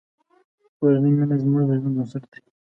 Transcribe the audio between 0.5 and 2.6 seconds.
د کورنۍ مینه زموږ د ژوند بنسټ دی.